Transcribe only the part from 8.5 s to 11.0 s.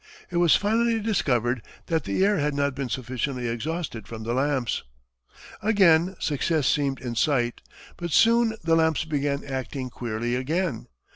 the lamps began acting queerly again.